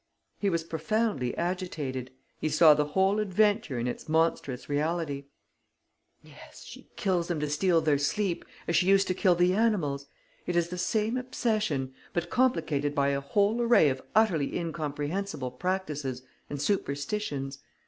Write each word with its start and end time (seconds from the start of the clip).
He 0.39 0.49
was 0.49 0.63
profoundly 0.63 1.37
agitated. 1.37 2.09
He 2.39 2.49
saw 2.49 2.73
the 2.73 2.85
whole 2.95 3.19
adventure 3.19 3.77
in 3.77 3.85
its 3.85 4.09
monstrous 4.09 4.67
reality. 4.67 5.25
"Yes, 6.23 6.63
she 6.65 6.89
kills 6.95 7.27
them 7.27 7.39
to 7.39 7.47
steal 7.47 7.81
their 7.81 7.99
sleep, 7.99 8.43
as 8.67 8.75
she 8.75 8.87
used 8.87 9.05
to 9.09 9.13
kill 9.13 9.35
the 9.35 9.53
animals. 9.53 10.07
It 10.47 10.55
is 10.55 10.69
the 10.69 10.77
same 10.79 11.17
obsession, 11.17 11.93
but 12.13 12.31
complicated 12.31 12.95
by 12.95 13.09
a 13.09 13.21
whole 13.21 13.61
array 13.61 13.89
of 13.89 14.01
utterly 14.15 14.57
incomprehensible 14.57 15.51
practices 15.51 16.23
and 16.49 16.59
superstitions. 16.59 17.59